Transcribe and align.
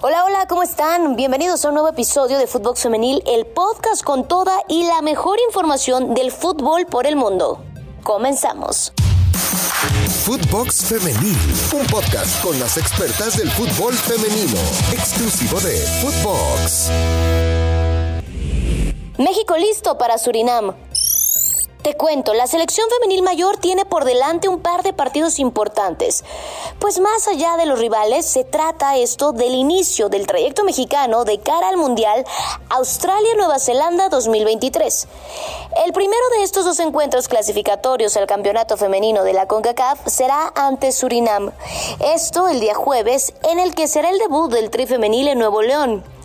Hola, 0.00 0.24
hola, 0.24 0.46
¿cómo 0.48 0.62
están? 0.62 1.16
Bienvenidos 1.16 1.64
a 1.64 1.68
un 1.70 1.74
nuevo 1.74 1.88
episodio 1.88 2.38
de 2.38 2.46
Fútbol 2.46 2.76
Femenil, 2.76 3.20
el 3.26 3.44
podcast 3.46 4.04
con 4.04 4.28
toda 4.28 4.52
y 4.68 4.84
la 4.84 5.02
mejor 5.02 5.40
información 5.44 6.14
del 6.14 6.30
fútbol 6.30 6.86
por 6.86 7.04
el 7.08 7.16
mundo. 7.16 7.64
Comenzamos. 8.04 8.92
Footbox 10.24 10.84
Femenil, 10.84 11.36
un 11.74 11.84
podcast 11.86 12.40
con 12.44 12.56
las 12.60 12.76
expertas 12.76 13.38
del 13.38 13.50
fútbol 13.50 13.92
femenino, 13.92 14.60
exclusivo 14.92 15.58
de 15.58 15.76
Footbox. 16.00 16.90
México 19.18 19.56
listo 19.56 19.98
para 19.98 20.16
Surinam. 20.16 20.76
Te 21.82 21.94
cuento, 21.94 22.34
la 22.34 22.48
selección 22.48 22.88
femenil 22.90 23.22
mayor 23.22 23.56
tiene 23.56 23.84
por 23.84 24.04
delante 24.04 24.48
un 24.48 24.60
par 24.60 24.82
de 24.82 24.92
partidos 24.92 25.38
importantes. 25.38 26.24
Pues 26.80 26.98
más 26.98 27.28
allá 27.28 27.56
de 27.56 27.66
los 27.66 27.78
rivales, 27.78 28.26
se 28.26 28.42
trata 28.42 28.96
esto 28.96 29.32
del 29.32 29.54
inicio 29.54 30.08
del 30.08 30.26
trayecto 30.26 30.64
mexicano 30.64 31.24
de 31.24 31.38
cara 31.38 31.68
al 31.68 31.76
Mundial 31.76 32.24
Australia-Nueva 32.70 33.60
Zelanda 33.60 34.08
2023. 34.08 35.06
El 35.86 35.92
primero 35.92 36.22
de 36.36 36.42
estos 36.42 36.64
dos 36.64 36.80
encuentros 36.80 37.28
clasificatorios 37.28 38.16
al 38.16 38.26
campeonato 38.26 38.76
femenino 38.76 39.22
de 39.22 39.34
la 39.34 39.46
CONCACAF 39.46 40.00
será 40.08 40.52
ante 40.56 40.90
Surinam. 40.90 41.52
Esto 42.00 42.48
el 42.48 42.58
día 42.58 42.74
jueves, 42.74 43.32
en 43.44 43.60
el 43.60 43.76
que 43.76 43.86
será 43.86 44.10
el 44.10 44.18
debut 44.18 44.50
del 44.50 44.70
tri 44.70 44.86
femenil 44.86 45.28
en 45.28 45.38
Nuevo 45.38 45.62
León 45.62 46.17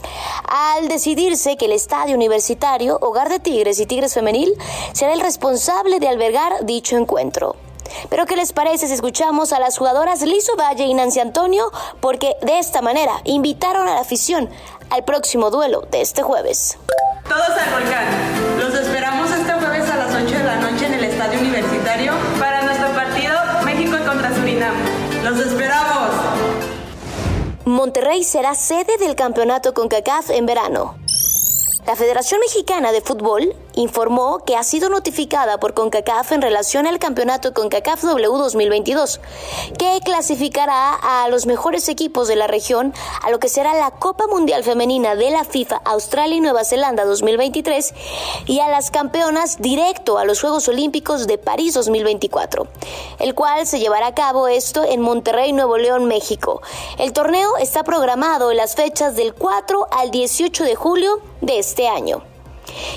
al 0.48 0.88
decidirse 0.88 1.58
que 1.58 1.66
el 1.66 1.72
estadio 1.72 2.16
universitario, 2.16 2.98
hogar 3.02 3.30
de 3.30 3.40
Tigres 3.40 3.80
y 3.80 3.86
Tigres 3.86 4.14
Femenil, 4.14 4.54
será 4.94 5.14
el 5.14 5.22
responsable 5.22 6.00
de 6.00 6.08
albergar 6.08 6.66
dicho 6.66 6.98
encuentro. 6.98 7.56
Pero 8.10 8.26
¿qué 8.26 8.36
les 8.36 8.54
parece 8.54 8.88
si 8.88 8.94
escuchamos 8.94 9.54
a 9.54 9.60
las 9.60 9.78
jugadoras 9.78 10.22
Lizo 10.22 10.56
Valle 10.56 10.86
y 10.86 10.94
Nancy 10.94 11.20
Antonio? 11.20 11.72
Porque 12.00 12.36
de 12.42 12.60
esta 12.60 12.82
manera 12.82 13.22
invitaron 13.24 13.88
a 13.88 13.94
la 13.94 14.02
afición 14.02 14.50
al 14.90 15.04
próximo 15.04 15.52
duelo 15.52 15.82
de 15.92 16.02
este 16.02 16.22
jueves. 16.22 16.78
Todos 17.28 17.50
al 17.50 17.72
volcán. 17.72 18.60
Los 18.60 18.74
esperamos 18.74 19.32
este 19.32 19.54
jueves 19.54 19.90
a 19.90 19.98
las 19.98 20.14
8 20.14 20.38
de 20.38 20.44
la 20.44 20.56
noche 20.58 20.86
en 20.86 20.94
el 20.94 21.04
Estadio 21.06 21.40
Universitario 21.40 21.73
Monterrey 27.66 28.24
será 28.26 28.56
sede 28.56 28.98
del 28.98 29.16
campeonato 29.16 29.74
CONCACAF 29.74 30.32
en 30.32 30.46
verano. 30.46 31.03
La 31.86 31.98
Federación 31.98 32.40
Mexicana 32.40 32.94
de 32.94 33.02
Fútbol 33.02 33.54
informó 33.76 34.40
que 34.46 34.56
ha 34.56 34.64
sido 34.64 34.88
notificada 34.88 35.60
por 35.60 35.74
CONCACAF 35.74 36.32
en 36.32 36.42
relación 36.42 36.88
al 36.88 36.98
campeonato 36.98 37.54
CONCACAF 37.54 38.04
W 38.04 38.38
2022, 38.38 39.20
que 39.78 40.00
clasificará 40.06 40.94
a 40.94 41.28
los 41.28 41.46
mejores 41.46 41.90
equipos 41.90 42.30
de 42.30 42.38
la 42.38 42.48
región 42.48 42.94
a 43.22 43.32
lo 43.32 43.40
que 43.40 43.50
será 43.50 43.74
la 43.74 43.92
Copa 43.92 44.28
Mundial 44.28 44.64
Femenina 44.64 45.16
de 45.16 45.30
la 45.30 45.44
FIFA 45.44 45.82
Australia 45.84 46.38
y 46.38 46.40
Nueva 46.40 46.64
Zelanda 46.64 47.04
2023 47.04 47.94
y 48.46 48.62
a 48.62 48.70
las 48.70 48.90
campeonas 48.90 49.58
directo 49.60 50.18
a 50.18 50.24
los 50.24 50.40
Juegos 50.40 50.70
Olímpicos 50.70 51.28
de 51.28 51.38
París 51.38 51.74
2024, 51.74 52.66
el 53.20 53.36
cual 53.36 53.68
se 53.68 53.80
llevará 53.80 54.08
a 54.08 54.16
cabo 54.16 54.48
esto 54.48 54.86
en 54.86 55.02
Monterrey, 55.02 55.52
Nuevo 55.52 55.78
León, 55.78 56.06
México. 56.06 56.62
El 56.98 57.12
torneo 57.12 57.58
está 57.58 57.84
programado 57.84 58.52
en 58.52 58.58
las 58.58 58.76
fechas 58.76 59.18
del 59.18 59.34
4 59.34 59.88
al 59.92 60.12
18 60.12 60.64
de 60.64 60.76
julio 60.76 61.33
de 61.44 61.60
este 61.60 61.88
año. 61.88 62.24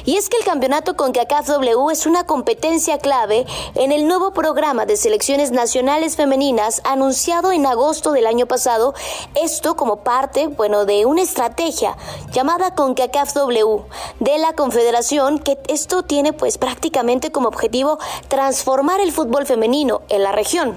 Y 0.05 0.17
es 0.17 0.29
que 0.29 0.37
el 0.37 0.45
campeonato 0.45 0.97
CONCACAF 0.97 1.49
W 1.49 1.91
es 1.91 2.07
una 2.07 2.25
competencia 2.25 2.99
clave 2.99 3.47
en 3.75 3.93
el 3.93 4.07
nuevo 4.07 4.33
programa 4.33 4.87
de 4.87 4.97
selecciones 4.97 5.51
nacionales 5.51 6.17
femeninas 6.17 6.81
anunciado 6.85 7.53
en 7.53 7.67
agosto 7.67 8.13
del 8.13 8.27
año 8.27 8.47
pasado, 8.47 8.95
esto 9.35 9.77
como 9.77 9.97
parte, 10.05 10.47
bueno, 10.47 10.85
de 10.85 11.05
una 11.05 11.23
estrategia 11.23 11.97
llamada 12.33 12.75
CONCACAF 12.75 13.35
W 13.35 13.83
de 14.21 14.39
la 14.39 14.53
Confederación 14.53 15.39
que 15.39 15.59
esto 15.69 16.05
tiene 16.05 16.33
pues 16.33 16.59
prácticamente 16.59 17.33
como 17.33 17.49
objetivo 17.49 17.99
transformar 18.29 19.01
el 19.01 19.13
fútbol 19.13 19.47
femenino 19.47 20.03
en 20.09 20.23
la 20.23 20.33
región. 20.33 20.77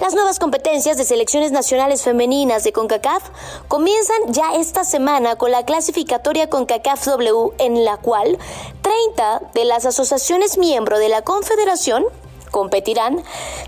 Las 0.00 0.14
nuevas 0.14 0.38
competencias 0.38 0.96
de 0.96 1.04
selecciones 1.04 1.52
nacionales 1.52 2.02
femeninas 2.02 2.64
de 2.64 2.72
CONCACAF 2.72 3.22
comienzan 3.68 4.16
ya 4.28 4.54
esta 4.54 4.82
semana 4.82 5.36
con 5.36 5.50
la 5.50 5.66
clasificatoria 5.66 6.48
CONCACAF 6.48 7.04
W 7.04 7.50
en 7.58 7.84
la 7.84 7.98
cual 7.98 8.38
30 8.80 9.50
de 9.52 9.66
las 9.66 9.84
asociaciones 9.84 10.56
miembro 10.56 10.98
de 10.98 11.10
la 11.10 11.20
Confederación 11.20 12.06
competirán 12.50 13.22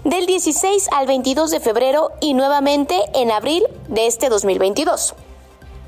del 0.05 0.25
16 0.25 0.89
al 0.93 1.07
22 1.07 1.51
de 1.51 1.61
febrero 1.61 2.13
y 2.23 2.33
nuevamente 2.33 2.99
en 3.13 3.31
abril 3.31 3.65
de 3.89 4.07
este 4.07 4.31
2022. 4.31 5.15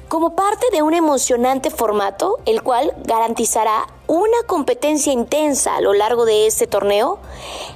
Como 0.09 0.37
parte 0.37 0.67
de 0.73 0.83
un 0.83 0.93
emocionante 0.93 1.71
formato, 1.71 2.39
el 2.45 2.63
cual 2.63 2.93
garantizará 3.05 3.87
una 4.07 4.43
competencia 4.47 5.11
intensa 5.11 5.77
a 5.77 5.81
lo 5.81 5.95
largo 5.95 6.27
de 6.27 6.47
este 6.47 6.67
torneo, 6.67 7.19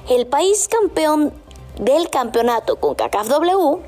el 0.07 0.27
país 0.27 0.67
campeón 0.67 1.33
del 1.79 2.09
campeonato 2.09 2.75
con 2.75 2.95
W 2.95 3.79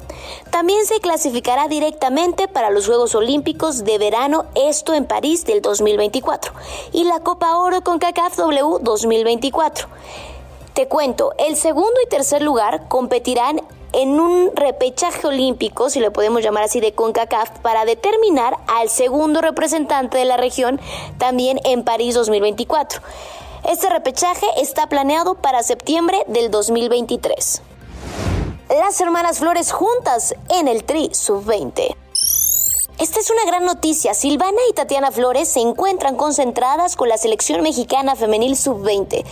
también 0.49 0.85
se 0.85 0.99
clasificará 0.99 1.67
directamente 1.67 2.47
para 2.47 2.69
los 2.69 2.87
Juegos 2.87 3.15
Olímpicos 3.15 3.83
de 3.83 3.97
verano, 3.97 4.45
esto 4.55 4.93
en 4.93 5.05
París 5.05 5.45
del 5.45 5.61
2024, 5.61 6.53
y 6.93 7.03
la 7.03 7.19
Copa 7.19 7.57
Oro 7.57 7.81
con 7.81 7.99
W 7.99 8.79
2024. 8.81 9.87
Te 10.73 10.87
cuento, 10.87 11.33
el 11.37 11.57
segundo 11.57 11.99
y 12.05 12.09
tercer 12.09 12.41
lugar 12.41 12.87
competirán 12.87 13.61
en 13.93 14.21
un 14.21 14.51
repechaje 14.55 15.27
olímpico, 15.27 15.89
si 15.89 15.99
lo 15.99 16.13
podemos 16.13 16.41
llamar 16.41 16.63
así, 16.63 16.79
de 16.79 16.93
CONCACAF, 16.93 17.59
para 17.59 17.83
determinar 17.83 18.57
al 18.67 18.89
segundo 18.89 19.41
representante 19.41 20.17
de 20.17 20.23
la 20.23 20.37
región 20.37 20.79
también 21.17 21.59
en 21.65 21.83
París 21.83 22.15
2024. 22.15 23.01
Este 23.69 23.89
repechaje 23.89 24.45
está 24.57 24.87
planeado 24.87 25.35
para 25.35 25.61
septiembre 25.61 26.23
del 26.27 26.49
2023 26.51 27.63
las 28.79 29.01
hermanas 29.01 29.39
Flores 29.39 29.71
juntas 29.73 30.33
en 30.49 30.69
el 30.69 30.85
Tri 30.85 31.09
Sub-20. 31.13 31.93
Esta 32.99 33.19
es 33.19 33.29
una 33.29 33.43
gran 33.45 33.65
noticia. 33.65 34.13
Silvana 34.13 34.59
y 34.69 34.73
Tatiana 34.73 35.11
Flores 35.11 35.49
se 35.49 35.59
encuentran 35.59 36.15
concentradas 36.15 36.95
con 36.95 37.09
la 37.09 37.17
selección 37.17 37.61
mexicana 37.63 38.15
femenil 38.15 38.55
sub-20. 38.55 39.25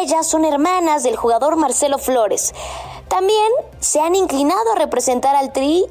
Ellas 0.00 0.26
son 0.26 0.44
hermanas 0.44 1.04
del 1.04 1.14
jugador 1.14 1.54
Marcelo 1.56 1.98
Flores. 1.98 2.52
También 3.06 3.52
se 3.78 4.00
han 4.00 4.16
inclinado 4.16 4.72
a 4.72 4.76
representar 4.76 5.36
al 5.36 5.52
Tri 5.52 5.86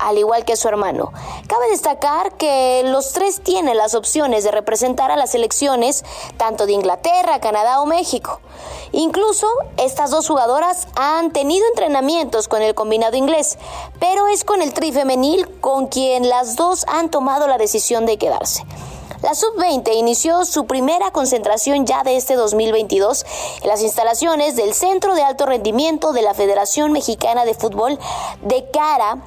al 0.00 0.18
igual 0.18 0.44
que 0.44 0.56
su 0.56 0.66
hermano. 0.66 1.12
Cabe 1.46 1.68
destacar 1.70 2.36
que 2.36 2.82
los 2.86 3.12
tres 3.12 3.42
tienen 3.42 3.76
las 3.76 3.94
opciones 3.94 4.44
de 4.44 4.50
representar 4.50 5.10
a 5.10 5.16
las 5.16 5.30
selecciones 5.30 6.04
tanto 6.36 6.66
de 6.66 6.72
Inglaterra, 6.72 7.40
Canadá 7.40 7.80
o 7.80 7.86
México. 7.86 8.40
Incluso 8.92 9.46
estas 9.76 10.10
dos 10.10 10.26
jugadoras 10.26 10.88
han 10.96 11.32
tenido 11.32 11.66
entrenamientos 11.68 12.48
con 12.48 12.62
el 12.62 12.74
combinado 12.74 13.16
inglés, 13.16 13.58
pero 13.98 14.26
es 14.28 14.44
con 14.44 14.62
el 14.62 14.72
tri 14.72 14.92
femenil 14.92 15.48
con 15.60 15.86
quien 15.86 16.28
las 16.28 16.56
dos 16.56 16.84
han 16.88 17.10
tomado 17.10 17.46
la 17.46 17.58
decisión 17.58 18.06
de 18.06 18.18
quedarse. 18.18 18.64
La 19.22 19.34
Sub-20 19.34 19.94
inició 19.96 20.46
su 20.46 20.64
primera 20.64 21.10
concentración 21.10 21.84
ya 21.84 22.02
de 22.04 22.16
este 22.16 22.36
2022 22.36 23.26
en 23.60 23.68
las 23.68 23.82
instalaciones 23.82 24.56
del 24.56 24.72
Centro 24.72 25.14
de 25.14 25.22
Alto 25.22 25.44
Rendimiento 25.44 26.14
de 26.14 26.22
la 26.22 26.32
Federación 26.32 26.90
Mexicana 26.92 27.44
de 27.44 27.52
Fútbol 27.52 27.98
de 28.40 28.70
cara 28.70 29.18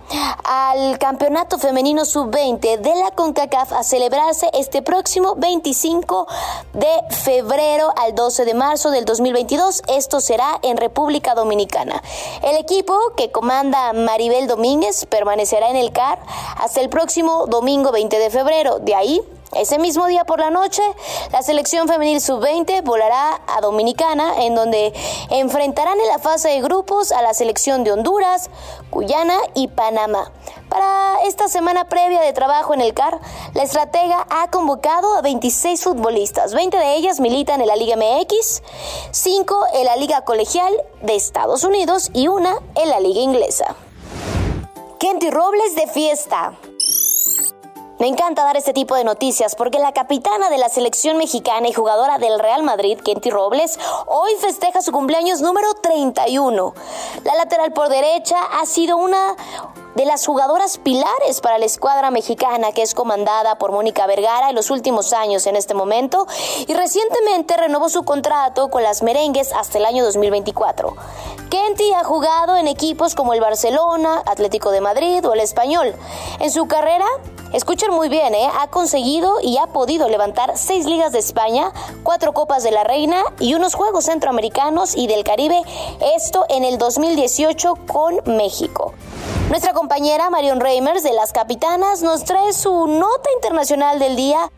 al 0.43 0.97
Campeonato 0.97 1.59
Femenino 1.59 2.05
Sub-20 2.05 2.79
de 2.79 2.95
la 2.95 3.11
CONCACAF 3.11 3.71
a 3.71 3.83
celebrarse 3.83 4.49
este 4.53 4.81
próximo 4.81 5.35
25 5.35 6.27
de 6.73 6.89
febrero 7.11 7.93
al 7.95 8.15
12 8.15 8.45
de 8.45 8.53
marzo 8.55 8.89
del 8.89 9.05
2022. 9.05 9.83
Esto 9.89 10.21
será 10.21 10.59
en 10.63 10.77
República 10.77 11.35
Dominicana. 11.35 12.01
El 12.41 12.57
equipo 12.57 12.97
que 13.15 13.31
comanda 13.31 13.93
Maribel 13.93 14.47
Domínguez 14.47 15.05
permanecerá 15.05 15.69
en 15.69 15.75
el 15.75 15.91
CAR 15.91 16.17
hasta 16.57 16.81
el 16.81 16.89
próximo 16.89 17.45
domingo 17.45 17.91
20 17.91 18.17
de 18.17 18.29
febrero. 18.31 18.79
De 18.79 18.95
ahí 18.95 19.21
ese 19.55 19.79
mismo 19.79 20.07
día 20.07 20.25
por 20.25 20.39
la 20.39 20.49
noche, 20.49 20.81
la 21.31 21.41
selección 21.41 21.87
femenil 21.87 22.21
sub-20 22.21 22.83
volará 22.83 23.41
a 23.47 23.61
Dominicana, 23.61 24.43
en 24.43 24.55
donde 24.55 24.93
enfrentarán 25.29 25.99
en 25.99 26.07
la 26.07 26.19
fase 26.19 26.49
de 26.49 26.61
grupos 26.61 27.11
a 27.11 27.21
la 27.21 27.33
selección 27.33 27.83
de 27.83 27.91
Honduras, 27.91 28.49
Guyana 28.91 29.37
y 29.53 29.67
Panamá. 29.67 30.31
Para 30.69 31.23
esta 31.25 31.47
semana 31.47 31.87
previa 31.87 32.21
de 32.21 32.33
trabajo 32.33 32.73
en 32.73 32.81
el 32.81 32.93
CAR, 32.93 33.19
la 33.53 33.63
estratega 33.63 34.25
ha 34.29 34.49
convocado 34.49 35.15
a 35.15 35.21
26 35.21 35.83
futbolistas. 35.83 36.53
20 36.53 36.77
de 36.77 36.95
ellas 36.95 37.19
militan 37.19 37.61
en 37.61 37.67
la 37.67 37.75
Liga 37.75 37.95
MX, 37.95 38.63
5 39.11 39.67
en 39.73 39.85
la 39.85 39.95
Liga 39.95 40.25
Colegial 40.25 40.73
de 41.01 41.15
Estados 41.15 41.63
Unidos 41.63 42.09
y 42.13 42.27
una 42.27 42.55
en 42.75 42.89
la 42.89 42.99
Liga 42.99 43.21
Inglesa. 43.21 43.75
Kenty 44.99 45.29
Robles 45.29 45.75
de 45.75 45.87
fiesta. 45.87 46.53
Me 47.99 48.07
encanta 48.07 48.43
dar 48.43 48.57
este 48.57 48.73
tipo 48.73 48.95
de 48.95 49.03
noticias 49.03 49.55
porque 49.55 49.77
la 49.77 49.91
capitana 49.91 50.49
de 50.49 50.57
la 50.57 50.67
selección 50.67 51.15
mexicana 51.17 51.67
y 51.67 51.73
jugadora 51.73 52.17
del 52.17 52.39
Real 52.39 52.63
Madrid, 52.63 52.97
Kenty 52.99 53.29
Robles, 53.29 53.79
hoy 54.07 54.33
festeja 54.39 54.81
su 54.81 54.91
cumpleaños 54.91 55.41
número 55.41 55.67
31. 55.75 56.73
La 57.23 57.35
lateral 57.35 57.71
por 57.71 57.89
derecha 57.89 58.37
ha 58.59 58.65
sido 58.65 58.97
una 58.97 59.35
de 59.95 60.05
las 60.05 60.25
jugadoras 60.25 60.79
pilares 60.79 61.39
para 61.41 61.59
la 61.59 61.65
escuadra 61.65 62.09
mexicana 62.09 62.71
que 62.71 62.81
es 62.81 62.95
comandada 62.95 63.59
por 63.59 63.71
Mónica 63.71 64.07
Vergara 64.07 64.49
en 64.49 64.55
los 64.55 64.71
últimos 64.71 65.13
años 65.13 65.45
en 65.45 65.55
este 65.55 65.75
momento 65.75 66.25
y 66.67 66.73
recientemente 66.73 67.55
renovó 67.57 67.89
su 67.89 68.03
contrato 68.03 68.69
con 68.69 68.81
las 68.81 69.03
merengues 69.03 69.53
hasta 69.53 69.77
el 69.77 69.85
año 69.85 70.03
2024. 70.03 70.95
Kenty 71.51 71.93
ha 71.93 72.03
jugado 72.03 72.57
en 72.57 72.67
equipos 72.67 73.13
como 73.13 73.33
el 73.33 73.39
Barcelona, 73.39 74.23
Atlético 74.25 74.71
de 74.71 74.81
Madrid 74.81 75.23
o 75.27 75.33
el 75.33 75.41
Español. 75.41 75.95
En 76.39 76.49
su 76.49 76.65
carrera 76.67 77.05
Escuchen 77.53 77.91
muy 77.91 78.09
bien, 78.09 78.33
¿eh? 78.33 78.49
ha 78.59 78.67
conseguido 78.67 79.39
y 79.39 79.59
ha 79.59 79.67
podido 79.67 80.09
levantar 80.09 80.57
seis 80.57 80.85
ligas 80.85 81.11
de 81.11 81.19
España, 81.19 81.71
cuatro 82.01 82.33
copas 82.33 82.63
de 82.63 82.71
la 82.71 82.83
Reina 82.83 83.23
y 83.39 83.53
unos 83.53 83.75
Juegos 83.75 84.05
Centroamericanos 84.05 84.97
y 84.97 85.05
del 85.05 85.23
Caribe, 85.23 85.61
esto 86.15 86.47
en 86.49 86.65
el 86.65 86.79
2018 86.79 87.75
con 87.87 88.21
México. 88.25 88.95
Nuestra 89.49 89.73
compañera 89.73 90.31
Marion 90.31 90.61
Reimers 90.61 91.03
de 91.03 91.13
Las 91.13 91.31
Capitanas 91.31 92.01
nos 92.01 92.23
trae 92.23 92.53
su 92.53 92.87
nota 92.87 93.29
internacional 93.35 93.99
del 93.99 94.15
día 94.15 94.51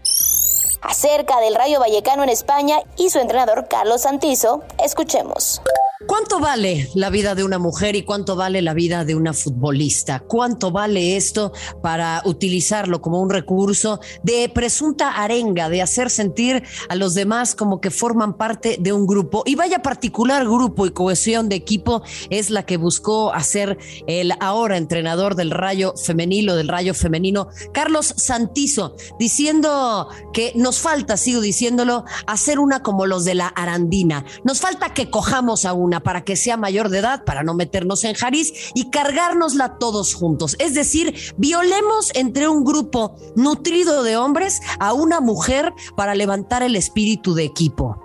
acerca 0.87 1.39
del 1.39 1.55
Rayo 1.55 1.79
Vallecano 1.79 2.23
en 2.23 2.29
España 2.29 2.77
y 2.97 3.09
su 3.09 3.19
entrenador 3.19 3.67
Carlos 3.67 4.01
Santizo. 4.01 4.63
Escuchemos. 4.83 5.61
¿Cuánto 6.07 6.39
vale 6.39 6.89
la 6.93 7.09
vida 7.09 7.33
de 7.33 7.43
una 7.43 7.57
mujer 7.57 7.95
y 7.95 8.03
cuánto 8.03 8.35
vale 8.35 8.61
la 8.61 8.73
vida 8.73 9.05
de 9.05 9.15
una 9.15 9.33
futbolista? 9.33 10.19
¿Cuánto 10.19 10.69
vale 10.69 11.15
esto 11.15 11.51
para 11.81 12.21
utilizarlo 12.25 13.01
como 13.01 13.21
un 13.21 13.29
recurso 13.29 13.99
de 14.21 14.49
presunta 14.49 15.11
arenga, 15.23 15.69
de 15.69 15.81
hacer 15.81 16.09
sentir 16.11 16.63
a 16.89 16.95
los 16.95 17.15
demás 17.15 17.55
como 17.55 17.81
que 17.81 17.89
forman 17.89 18.35
parte 18.35 18.77
de 18.79 18.93
un 18.93 19.07
grupo? 19.07 19.43
Y 19.45 19.55
vaya 19.55 19.81
particular 19.81 20.43
grupo 20.43 20.85
y 20.85 20.91
cohesión 20.91 21.49
de 21.49 21.55
equipo 21.55 22.03
es 22.29 22.49
la 22.51 22.63
que 22.65 22.77
buscó 22.77 23.33
hacer 23.33 23.77
el 24.05 24.33
ahora 24.41 24.77
entrenador 24.77 25.35
del 25.35 25.49
Rayo 25.49 25.95
Femenino, 25.95 26.55
del 26.55 26.67
Rayo 26.67 26.93
Femenino, 26.93 27.47
Carlos 27.73 28.13
Santizo, 28.17 28.95
diciendo 29.17 30.09
que 30.33 30.51
nos 30.55 30.74
falta, 30.79 31.17
sigo 31.17 31.41
diciéndolo, 31.41 32.05
hacer 32.27 32.59
una 32.59 32.81
como 32.83 33.05
los 33.05 33.25
de 33.25 33.35
la 33.35 33.47
Arandina. 33.47 34.25
Nos 34.43 34.61
falta 34.61 34.93
que 34.93 35.09
cojamos 35.09 35.65
a 35.65 35.73
una 35.73 36.01
para 36.01 36.23
que 36.23 36.35
sea 36.35 36.57
mayor 36.57 36.89
de 36.89 36.99
edad, 36.99 37.23
para 37.23 37.43
no 37.43 37.53
meternos 37.53 38.03
en 38.03 38.15
jariz 38.15 38.71
y 38.73 38.89
cargárnosla 38.89 39.77
todos 39.77 40.13
juntos. 40.13 40.55
Es 40.59 40.73
decir, 40.73 41.15
violemos 41.37 42.11
entre 42.15 42.47
un 42.47 42.63
grupo 42.63 43.15
nutrido 43.35 44.03
de 44.03 44.17
hombres 44.17 44.61
a 44.79 44.93
una 44.93 45.19
mujer 45.19 45.73
para 45.95 46.15
levantar 46.15 46.63
el 46.63 46.75
espíritu 46.75 47.33
de 47.33 47.43
equipo. 47.43 47.99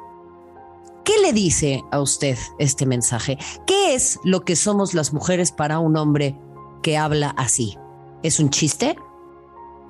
¿Qué 1.05 1.14
le 1.23 1.32
dice 1.32 1.82
a 1.90 2.00
usted 2.00 2.38
este 2.58 2.87
mensaje? 2.87 3.38
¿Qué 3.66 3.94
es 3.94 4.19
lo 4.23 4.43
que 4.43 4.55
somos 4.55 4.94
las 4.94 5.12
mujeres 5.12 5.50
para 5.50 5.78
un 5.78 5.96
hombre 5.96 6.38
que 6.82 6.96
habla 6.96 7.31
así? 7.31 7.76
¿Es 8.23 8.38
un 8.38 8.50
chiste? 8.50 8.96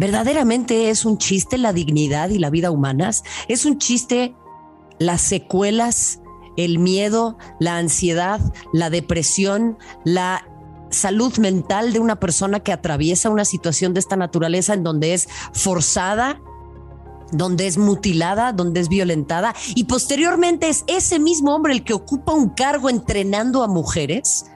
¿Verdaderamente 0.00 0.88
es 0.88 1.04
un 1.04 1.18
chiste 1.18 1.58
la 1.58 1.74
dignidad 1.74 2.30
y 2.30 2.38
la 2.38 2.48
vida 2.48 2.70
humanas? 2.70 3.22
¿Es 3.48 3.66
un 3.66 3.76
chiste 3.76 4.34
las 4.98 5.20
secuelas 5.20 6.22
el 6.56 6.78
miedo, 6.78 7.36
la 7.58 7.76
ansiedad, 7.76 8.40
la 8.72 8.88
depresión, 8.88 9.76
la 10.06 10.48
salud 10.88 11.36
mental 11.36 11.92
de 11.92 11.98
una 11.98 12.18
persona 12.18 12.60
que 12.60 12.72
atraviesa 12.72 13.28
una 13.28 13.44
situación 13.44 13.92
de 13.92 14.00
esta 14.00 14.16
naturaleza 14.16 14.72
en 14.72 14.84
donde 14.84 15.12
es 15.12 15.28
forzada, 15.52 16.40
donde 17.30 17.66
es 17.66 17.76
mutilada, 17.76 18.54
donde 18.54 18.80
es 18.80 18.88
violentada 18.88 19.54
y 19.74 19.84
posteriormente 19.84 20.70
es 20.70 20.82
ese 20.86 21.18
mismo 21.18 21.54
hombre 21.54 21.74
el 21.74 21.84
que 21.84 21.92
ocupa 21.92 22.32
un 22.32 22.48
cargo 22.48 22.88
entrenando 22.88 23.62
a 23.62 23.68
mujeres. 23.68 24.46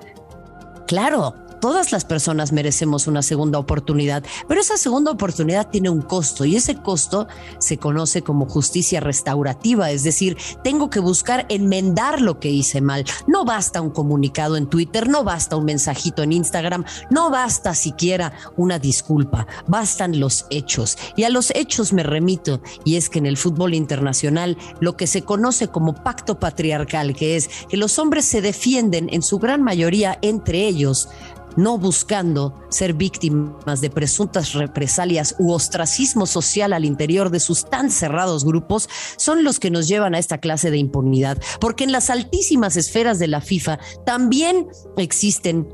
Claro, 0.87 1.35
todas 1.65 1.93
las 1.93 2.05
personas 2.05 2.53
merecemos 2.53 3.07
una 3.07 3.23
segunda 3.23 3.59
oportunidad, 3.59 4.23
pero 4.47 4.61
esa 4.61 4.77
segunda 4.77 5.11
oportunidad 5.11 5.71
tiene 5.71 5.89
un 5.89 6.03
costo 6.03 6.45
y 6.45 6.57
ese 6.57 6.75
costo 6.75 7.27
se 7.57 7.79
conoce 7.79 8.21
como 8.21 8.45
justicia 8.45 9.01
restaurativa, 9.01 9.91
es 9.91 10.03
decir, 10.03 10.37
tengo 10.63 10.91
que 10.91 11.01
buscar 11.01 11.47
enmendar 11.49 12.21
lo 12.21 12.39
que 12.39 12.51
hice 12.51 12.83
mal. 12.83 13.07
No 13.27 13.47
basta 13.47 13.81
un 13.81 13.89
comunicado 13.89 14.59
en 14.59 14.67
Twitter, 14.67 15.09
no 15.09 15.25
basta 15.25 15.57
un 15.57 15.65
mensajito 15.65 16.23
en 16.23 16.33
Instagram, 16.33 16.85
no 17.09 17.31
basta 17.31 17.75
siquiera 17.75 18.35
una 18.59 18.79
disculpa, 18.79 19.47
bastan 19.67 20.21
los 20.21 20.45
hechos. 20.51 20.99
Y 21.17 21.25
a 21.25 21.31
los 21.31 21.51
hechos 21.53 21.95
me 21.95 22.03
remito, 22.03 22.61
y 22.85 22.97
es 22.97 23.09
que 23.09 23.21
en 23.21 23.25
el 23.25 23.39
fútbol 23.39 23.73
internacional 23.73 24.59
lo 24.81 24.99
que 24.99 25.07
se 25.07 25.23
conoce 25.23 25.69
como 25.69 25.95
pacto 25.95 26.39
patriarcal, 26.39 27.17
que 27.17 27.37
es 27.37 27.49
que 27.71 27.79
los 27.79 27.99
hombres 27.99 28.27
se 28.27 28.43
defienden 28.43 29.09
en 29.11 29.23
su 29.23 29.39
gran 29.39 29.63
mayoría 29.63 30.19
entre 30.21 30.67
ellos, 30.69 31.09
no 31.57 31.79
buscando 31.79 32.55
ser 32.69 32.95
víctimas 32.95 33.81
de 33.81 33.91
presuntas 33.91 34.53
represalias 34.53 35.37
u 35.39 35.53
ostracismo 35.53 36.27
social 36.27 36.73
al 36.73 36.85
interior 36.85 37.31
de 37.31 37.41
sus 37.41 37.65
tan 37.65 37.91
cerrados 37.91 38.45
grupos, 38.45 38.89
son 39.17 39.45
los 39.45 39.59
que 39.59 39.71
nos 39.71 39.89
llevan 39.89 40.15
a 40.15 40.19
esta 40.19 40.39
clase 40.39 40.71
de 40.71 40.79
impunidad, 40.79 41.39
porque 41.61 41.85
en 41.85 41.93
las 41.93 42.11
altísimas 42.11 42.77
esferas 42.77 43.19
de 43.19 43.29
la 43.29 43.41
FIFA 43.41 43.79
también 44.05 44.69
existen 44.97 45.69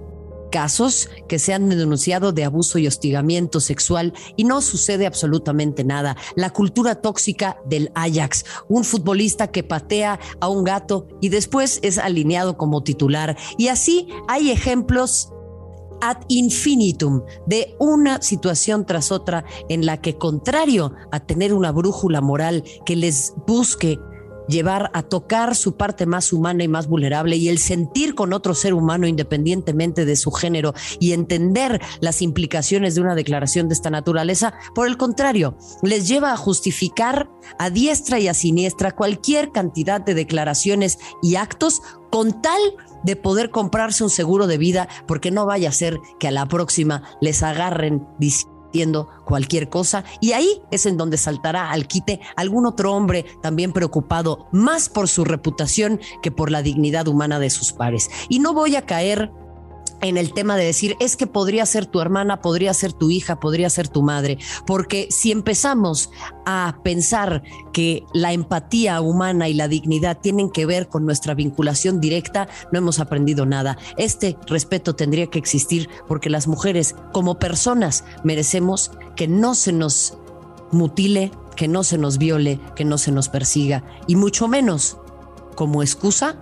casos 0.51 1.09
que 1.29 1.39
se 1.39 1.55
han 1.55 1.69
denunciado 1.69 2.33
de 2.33 2.45
abuso 2.45 2.79
y 2.79 2.87
hostigamiento 2.87 3.61
sexual 3.61 4.13
y 4.37 4.45
no 4.45 4.61
sucede 4.61 5.07
absolutamente 5.07 5.85
nada. 5.85 6.17
La 6.35 6.51
cultura 6.51 6.97
tóxica 6.97 7.59
del 7.65 7.91
Ajax, 7.95 8.45
un 8.69 8.85
futbolista 8.85 9.49
que 9.51 9.63
patea 9.63 10.19
a 10.41 10.49
un 10.49 10.65
gato 10.65 11.07
y 11.21 11.29
después 11.29 11.79
es 11.83 11.99
alineado 11.99 12.57
como 12.57 12.83
titular. 12.83 13.37
Y 13.57 13.69
así 13.69 14.09
hay 14.29 14.51
ejemplos 14.51 15.33
ad 16.01 16.19
infinitum 16.29 17.23
de 17.47 17.75
una 17.79 18.23
situación 18.23 18.87
tras 18.87 19.13
otra 19.13 19.45
en 19.69 19.87
la 19.87 20.01
que, 20.01 20.17
contrario 20.17 20.95
a 21.13 21.21
tener 21.21 21.55
una 21.55 21.73
brújula 21.73 22.21
moral 22.21 22.65
que 22.85 22.97
les 22.97 23.35
busque 23.47 23.99
llevar 24.51 24.91
a 24.93 25.03
tocar 25.03 25.55
su 25.55 25.77
parte 25.77 26.05
más 26.05 26.33
humana 26.33 26.65
y 26.65 26.69
más 26.69 26.89
vulnerable 26.89 27.37
y 27.37 27.49
el 27.49 27.59
sentir 27.59 28.15
con 28.15 28.33
otro 28.33 28.55
ser 28.55 28.75
humano 28.75 29.07
independientemente 29.07 30.05
de 30.05 30.17
su 30.17 30.31
género 30.31 30.75
y 30.99 31.13
entender 31.13 31.81
las 32.01 32.21
implicaciones 32.21 32.95
de 32.95 33.01
una 33.01 33.15
declaración 33.15 33.69
de 33.69 33.75
esta 33.75 33.91
naturaleza, 33.91 34.55
por 34.75 34.89
el 34.89 34.99
contrario, 34.99 35.57
les 35.83 36.09
lleva 36.09 36.33
a 36.33 36.37
justificar 36.37 37.31
a 37.59 37.71
diestra 37.71 38.19
y 38.19 38.29
a 38.29 38.35
siniestra 38.35 38.93
cualquier 38.93 39.53
cantidad 39.53 40.01
de 40.01 40.15
declaraciones 40.15 40.99
y 41.23 41.37
actos 41.37 41.81
con 42.11 42.43
tal 42.43 42.61
poder 43.17 43.51
comprarse 43.51 44.05
un 44.05 44.11
seguro 44.11 44.47
de 44.47 44.59
vida, 44.59 44.89
porque 45.07 45.31
no 45.31 45.47
vaya 45.47 45.69
a 45.69 45.73
ser 45.73 46.01
que 46.19 46.29
a 46.29 46.33
la 46.33 46.47
próxima 46.47 47.03
les 47.21 47.43
agarren 47.43 48.07
diciendo 48.19 49.09
cualquier 49.25 49.69
cosa 49.69 50.05
y 50.21 50.33
ahí 50.33 50.63
es 50.71 50.87
en 50.87 50.97
donde 50.97 51.17
saltará 51.17 51.71
al 51.71 51.89
quite 51.89 52.21
algún 52.37 52.67
otro 52.67 52.93
hombre 52.95 53.25
también 53.43 53.73
preocupado 53.73 54.47
más 54.53 54.89
por 54.89 55.09
su 55.09 55.25
reputación 55.25 56.01
que 56.23 56.31
por 56.31 56.51
la 56.51 56.63
dignidad 56.63 57.09
humana 57.09 57.39
de 57.39 57.51
sus 57.51 57.73
pares. 57.73 58.11
Y 58.29 58.39
no 58.39 58.55
voy 58.55 58.77
a 58.77 58.87
caer 58.87 59.33
en 60.01 60.17
el 60.17 60.33
tema 60.33 60.57
de 60.57 60.65
decir, 60.65 60.97
es 61.01 61.17
que 61.17 61.27
podría 61.27 61.67
ser 61.67 61.87
tu 61.87 62.01
hermana, 62.01 62.41
podría 62.41 62.75
ser 62.75 62.93
tu 62.93 63.11
hija, 63.11 63.41
podría 63.41 63.71
ser 63.71 63.89
tu 63.89 64.03
madre, 64.03 64.39
porque 64.67 65.09
si 65.11 65.33
empezamos 65.33 66.11
a 66.47 66.79
pensar 66.83 67.43
que 67.73 68.05
la 68.13 68.33
empatía 68.33 69.01
humana 69.01 69.49
y 69.49 69.55
la 69.55 69.69
dignidad 69.69 70.19
tienen 70.21 70.51
que 70.51 70.67
ver 70.67 70.89
con 70.89 71.05
nuestra 71.05 71.35
vinculación 71.35 72.01
directa, 72.01 72.49
no 72.73 72.79
hemos 72.79 72.99
aprendido 72.99 73.47
nada. 73.47 73.79
Este 73.97 74.37
respeto 74.47 74.95
tendría 74.95 75.29
que 75.29 75.39
existir 75.39 75.89
porque 76.09 76.31
las 76.31 76.47
mujeres 76.47 76.95
como 77.13 77.39
personas 77.39 78.05
merecemos 78.25 78.93
que 79.17 79.29
no 79.29 79.55
se 79.55 79.73
nos 79.73 80.19
mutile, 80.73 81.31
que 81.57 81.69
no 81.69 81.85
se 81.85 81.99
nos 81.99 82.19
viole, 82.19 82.61
que 82.75 82.85
no 82.85 82.99
se 82.99 83.13
nos 83.13 83.29
persiga 83.29 83.85
y 84.07 84.17
mucho 84.17 84.49
menos 84.49 84.97
como 85.55 85.83
excusa 85.83 86.37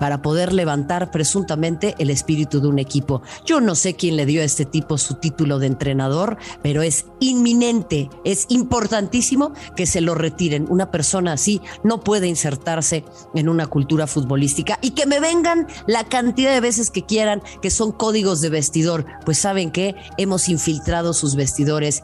para 0.00 0.22
poder 0.22 0.52
levantar 0.52 1.10
presuntamente 1.10 1.94
el 1.98 2.10
espíritu 2.10 2.60
de 2.60 2.68
un 2.68 2.78
equipo. 2.78 3.22
Yo 3.44 3.60
no 3.60 3.74
sé 3.74 3.94
quién 3.94 4.16
le 4.16 4.26
dio 4.26 4.42
a 4.42 4.44
este 4.44 4.64
tipo 4.64 4.98
su 4.98 5.14
título 5.14 5.58
de 5.58 5.66
entrenador, 5.66 6.36
pero 6.62 6.82
es 6.82 7.06
inminente, 7.20 8.10
es 8.24 8.46
importantísimo 8.48 9.52
que 9.76 9.86
se 9.86 10.00
lo 10.00 10.14
retiren. 10.14 10.66
Una 10.68 10.90
persona 10.90 11.32
así 11.32 11.60
no 11.82 12.00
puede 12.00 12.26
insertarse 12.26 13.04
en 13.34 13.48
una 13.48 13.66
cultura 13.66 14.06
futbolística 14.06 14.78
y 14.82 14.90
que 14.90 15.06
me 15.06 15.20
vengan 15.20 15.66
la 15.86 16.04
cantidad 16.04 16.52
de 16.52 16.60
veces 16.60 16.90
que 16.90 17.04
quieran 17.04 17.42
que 17.62 17.70
son 17.70 17.92
códigos 17.92 18.40
de 18.40 18.50
vestidor, 18.50 19.06
pues 19.24 19.38
saben 19.38 19.70
que 19.70 19.94
hemos 20.18 20.48
infiltrado 20.48 21.12
sus 21.12 21.34
vestidores 21.36 22.02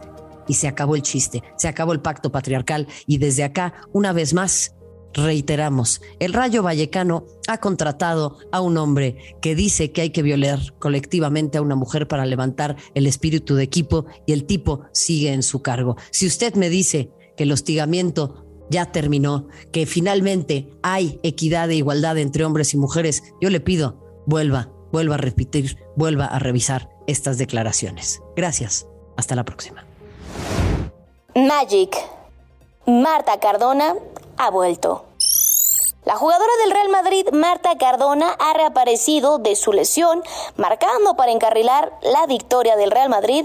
y 0.49 0.55
se 0.55 0.69
acabó 0.69 0.97
el 0.97 1.03
chiste, 1.03 1.43
se 1.57 1.69
acabó 1.69 1.93
el 1.93 2.01
pacto 2.01 2.33
patriarcal 2.33 2.89
y 3.07 3.19
desde 3.19 3.45
acá, 3.45 3.75
una 3.93 4.13
vez 4.13 4.35
más, 4.35 4.75
Reiteramos, 5.13 6.01
el 6.21 6.33
Rayo 6.33 6.63
Vallecano 6.63 7.25
ha 7.49 7.59
contratado 7.59 8.39
a 8.53 8.61
un 8.61 8.79
hombre 8.79 9.37
que 9.41 9.57
dice 9.57 9.91
que 9.91 10.03
hay 10.03 10.11
que 10.11 10.23
violar 10.23 10.61
colectivamente 10.79 11.59
a 11.59 11.63
una 11.63 11.75
mujer 11.75 12.07
para 12.07 12.27
levantar 12.27 12.77
el 12.95 13.07
espíritu 13.07 13.57
de 13.57 13.65
equipo 13.65 14.07
y 14.25 14.33
el 14.33 14.45
tipo 14.45 14.83
sigue 14.93 15.33
en 15.33 15.43
su 15.43 15.63
cargo. 15.63 15.97
Si 16.13 16.27
usted 16.27 16.55
me 16.55 16.71
dice 16.71 17.11
que 17.37 17.43
el 17.43 17.53
hostigamiento 17.53 18.47
ya 18.71 18.93
terminó, 18.93 19.49
que 19.73 19.85
finalmente 19.85 20.69
hay 20.83 21.19
equidad 21.25 21.71
e 21.71 21.77
igualdad 21.77 22.17
entre 22.19 22.45
hombres 22.45 22.73
y 22.73 22.77
mujeres, 22.77 23.25
yo 23.41 23.51
le 23.51 23.59
pido, 23.59 24.23
vuelva, 24.27 24.71
vuelva 24.93 25.17
a 25.17 25.19
repetir, 25.19 25.77
vuelva 25.97 26.27
a 26.27 26.39
revisar 26.39 26.89
estas 27.09 27.37
declaraciones. 27.37 28.23
Gracias. 28.37 28.87
Hasta 29.17 29.35
la 29.35 29.45
próxima. 29.45 29.85
Magic. 31.35 31.97
Marta 32.87 33.39
Cardona 33.41 33.95
ha 34.41 34.51
vuelto. 34.51 35.05
La 36.07 36.17
jugadora 36.17 36.51
del 36.63 36.73
Real 36.73 36.89
Madrid, 36.89 37.29
Marta 37.31 37.77
Cardona, 37.77 38.35
ha 38.39 38.55
reaparecido 38.55 39.37
de 39.37 39.55
su 39.55 39.71
lesión, 39.75 40.23
marcando 40.57 41.15
para 41.15 41.31
encarrilar 41.31 41.93
la 42.01 42.25
victoria 42.27 42.75
del 42.77 42.91
Real 42.91 43.11
Madrid, 43.11 43.45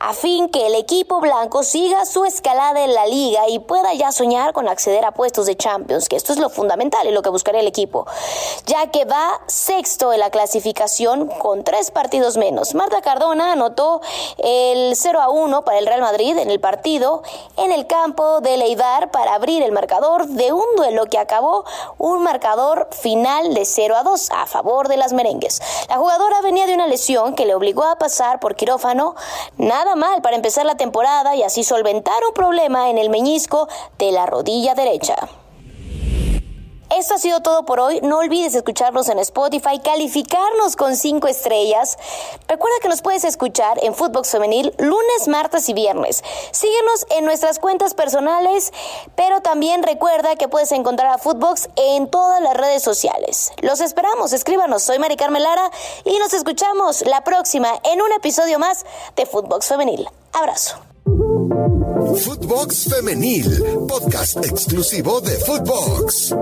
a 0.00 0.12
fin 0.12 0.48
que 0.48 0.66
el 0.66 0.74
equipo 0.74 1.20
blanco 1.20 1.62
siga 1.62 2.06
su 2.06 2.24
escalada 2.24 2.84
en 2.84 2.94
la 2.94 3.06
liga 3.06 3.48
y 3.48 3.58
pueda 3.58 3.92
ya 3.94 4.12
soñar 4.12 4.52
con 4.52 4.68
acceder 4.68 5.04
a 5.04 5.12
puestos 5.12 5.46
de 5.46 5.56
Champions, 5.56 6.08
que 6.08 6.16
esto 6.16 6.32
es 6.32 6.38
lo 6.38 6.50
fundamental 6.50 7.06
y 7.08 7.12
lo 7.12 7.22
que 7.22 7.30
buscaría 7.30 7.60
el 7.60 7.66
equipo, 7.66 8.06
ya 8.66 8.90
que 8.90 9.04
va 9.04 9.40
sexto 9.46 10.12
en 10.12 10.20
la 10.20 10.30
clasificación 10.30 11.26
con 11.26 11.64
tres 11.64 11.90
partidos 11.90 12.36
menos. 12.36 12.74
Marta 12.74 13.02
Cardona 13.02 13.52
anotó 13.52 14.00
el 14.38 14.94
0 14.94 15.20
a 15.20 15.30
1 15.30 15.64
para 15.64 15.78
el 15.78 15.86
Real 15.86 16.00
Madrid 16.00 16.36
en 16.38 16.50
el 16.50 16.60
partido 16.60 17.22
en 17.56 17.72
el 17.72 17.86
campo 17.86 18.40
de 18.40 18.56
Leidar 18.56 19.10
para 19.10 19.34
abrir 19.34 19.62
el 19.62 19.72
marcador 19.72 20.26
de 20.28 20.52
un 20.52 20.64
duelo 20.76 21.06
que 21.06 21.18
acabó 21.18 21.64
un 21.98 22.22
marcador 22.22 22.88
final 22.92 23.54
de 23.54 23.64
0 23.64 23.96
a 23.96 24.02
2 24.02 24.30
a 24.30 24.46
favor 24.46 24.88
de 24.88 24.96
las 24.96 25.12
merengues. 25.12 25.60
La 25.88 25.96
jugadora 25.96 26.40
venía 26.42 26.66
de 26.66 26.74
una 26.74 26.86
lesión 26.86 27.34
que 27.34 27.46
le 27.46 27.54
obligó 27.54 27.84
a 27.84 27.96
pasar 27.96 28.40
por 28.40 28.54
quirófano, 28.54 29.14
nada 29.56 29.87
mal 29.96 30.22
para 30.22 30.36
empezar 30.36 30.66
la 30.66 30.76
temporada 30.76 31.34
y 31.36 31.42
así 31.42 31.64
solventar 31.64 32.22
un 32.26 32.34
problema 32.34 32.90
en 32.90 32.98
el 32.98 33.10
meñisco 33.10 33.68
de 33.98 34.12
la 34.12 34.26
rodilla 34.26 34.74
derecha. 34.74 35.16
Esto 36.96 37.14
ha 37.14 37.18
sido 37.18 37.40
todo 37.40 37.64
por 37.64 37.80
hoy. 37.80 38.00
No 38.02 38.18
olvides 38.18 38.54
escucharnos 38.54 39.08
en 39.08 39.18
Spotify, 39.18 39.78
calificarnos 39.78 40.74
con 40.76 40.96
cinco 40.96 41.28
estrellas. 41.28 41.98
Recuerda 42.48 42.76
que 42.80 42.88
nos 42.88 43.02
puedes 43.02 43.24
escuchar 43.24 43.78
en 43.82 43.94
Footbox 43.94 44.30
Femenil 44.30 44.74
lunes, 44.78 45.28
martes 45.28 45.68
y 45.68 45.74
viernes. 45.74 46.24
Síguenos 46.50 47.06
en 47.10 47.24
nuestras 47.24 47.58
cuentas 47.58 47.94
personales, 47.94 48.72
pero 49.14 49.40
también 49.40 49.82
recuerda 49.82 50.36
que 50.36 50.48
puedes 50.48 50.72
encontrar 50.72 51.12
a 51.12 51.18
Footbox 51.18 51.68
en 51.76 52.10
todas 52.10 52.40
las 52.40 52.56
redes 52.56 52.82
sociales. 52.82 53.52
Los 53.60 53.80
esperamos, 53.80 54.32
escríbanos. 54.32 54.82
Soy 54.82 54.98
Mari 54.98 55.16
Carmen 55.16 55.42
Lara 55.42 55.70
y 56.04 56.18
nos 56.18 56.32
escuchamos 56.32 57.02
la 57.02 57.22
próxima 57.22 57.68
en 57.84 58.00
un 58.00 58.12
episodio 58.12 58.58
más 58.58 58.86
de 59.14 59.26
Footbox 59.26 59.66
Femenil. 59.68 60.08
Abrazo. 60.32 60.76
Footbox 62.16 62.88
Femenil, 62.88 63.46
podcast 63.86 64.36
exclusivo 64.44 65.20
de 65.20 65.32
Footbox. 65.44 66.32